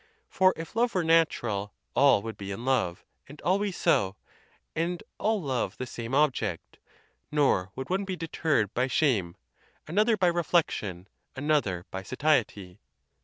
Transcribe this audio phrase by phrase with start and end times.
[0.29, 4.15] For if love were natural, all would' be in love, and always so,
[4.75, 6.79] and all love the same object;
[7.31, 9.35] nor would one be deterred by shame,
[9.87, 12.79] another by reflection, another by satiety.